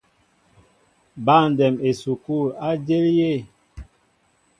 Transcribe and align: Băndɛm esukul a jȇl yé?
Băndɛm 1.25 1.75
esukul 1.89 2.47
a 2.67 2.69
jȇl 2.85 3.05
yé? 3.17 3.31